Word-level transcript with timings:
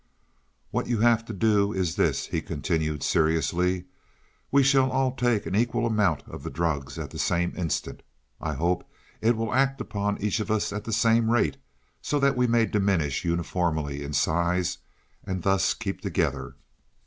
"What 0.71 0.87
you 0.87 1.01
have 1.01 1.23
to 1.25 1.31
do 1.33 1.73
is 1.73 1.95
this," 1.95 2.25
he 2.25 2.41
continued 2.41 3.03
seriously. 3.03 3.85
"We 4.49 4.63
shall 4.63 4.89
all 4.91 5.11
take 5.11 5.45
an 5.45 5.53
equal 5.55 5.85
amount 5.85 6.23
of 6.27 6.41
the 6.41 6.49
drug 6.49 6.97
at 6.97 7.11
the 7.11 7.19
same 7.19 7.53
instant. 7.55 8.01
I 8.41 8.53
hope 8.55 8.83
it 9.21 9.37
will 9.37 9.53
act 9.53 9.79
upon 9.79 10.19
each 10.19 10.39
of 10.39 10.49
us 10.49 10.73
at 10.73 10.85
the 10.85 10.91
same 10.91 11.29
rate, 11.29 11.57
so 12.01 12.19
that 12.19 12.35
we 12.35 12.47
may 12.47 12.65
diminish 12.65 13.23
uniformly 13.23 14.01
in 14.03 14.13
size, 14.13 14.79
and 15.23 15.43
thus 15.43 15.75
keep 15.75 16.01
together." 16.01 16.55